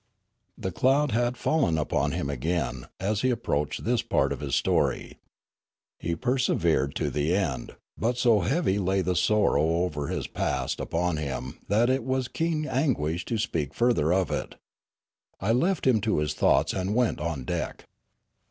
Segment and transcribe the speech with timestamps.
[0.57, 4.55] The cloud had fallen upon him again, as he ap proached this part of his
[4.55, 5.19] story.
[5.99, 10.25] He persevered to the Noola 413 end; but so heavy lay the sorrow over his
[10.25, 14.55] past upon him that it was keen anguish to speak further of it.
[15.39, 17.85] I left him to his thoughts and went on deck.